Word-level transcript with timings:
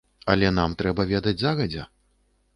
Але 0.33 0.47
нам 0.59 0.73
трэба 0.79 1.05
ведаць 1.13 1.37
загадзя. 1.43 1.87